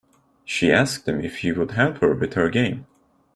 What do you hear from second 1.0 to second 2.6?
him if he would help her with her